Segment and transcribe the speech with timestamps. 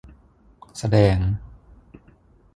[0.77, 1.17] แสดง